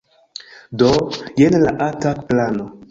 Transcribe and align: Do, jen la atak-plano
Do, 0.83 0.89
jen 1.43 1.61
la 1.67 1.77
atak-plano 1.91 2.73